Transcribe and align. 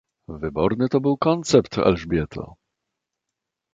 "wyborny 0.27 0.89
to 0.89 1.01
był 1.01 1.17
koncept, 1.17 1.77
Elżbieto!" 1.77 2.55